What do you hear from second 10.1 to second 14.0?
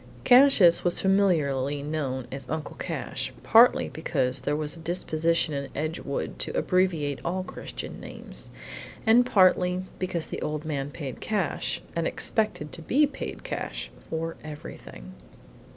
the old man paid cash, and expected to be paid cash,